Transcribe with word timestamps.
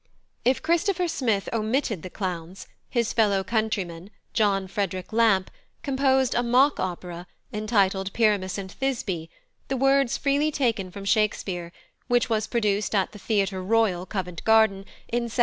If 0.43 0.63
Christopher 0.63 1.07
Smith 1.07 1.47
omitted 1.53 2.01
the 2.01 2.09
clowns, 2.09 2.65
his 2.89 3.13
fellow 3.13 3.43
countryman, 3.43 4.09
+John 4.33 4.67
Frederick 4.67 5.13
Lampe+, 5.13 5.51
composed 5.83 6.33
a 6.33 6.41
mock 6.41 6.79
opera, 6.79 7.27
entitled 7.53 8.11
Pyramus 8.11 8.57
and 8.57 8.71
Thisbe, 8.71 9.29
the 9.67 9.77
words 9.77 10.17
freely 10.17 10.49
taken 10.49 10.89
from 10.89 11.05
Shakespeare, 11.05 11.71
which 12.07 12.31
was 12.31 12.47
produced 12.47 12.95
at 12.95 13.11
the 13.11 13.19
Theatre 13.19 13.61
Royal, 13.61 14.07
Covent 14.07 14.43
Garden, 14.43 14.85
in 15.07 15.25
1745. 15.25 15.39